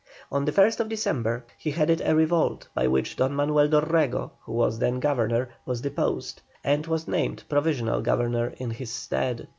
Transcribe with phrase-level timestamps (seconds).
[0.31, 4.79] On the 1st December he headed a revolt by which Don Manuel Dorrego, who was
[4.79, 9.47] then Governor, was deposed, and was named Provisional Governor in his stead.